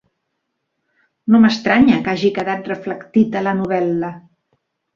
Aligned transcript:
No 1.33 1.41
m'estranya 1.43 1.99
que 2.07 2.13
hagi 2.15 2.33
quedat 2.39 2.73
reflectit 2.73 3.39
a 3.43 3.47
la 3.51 3.57
novel·la. 3.63 4.13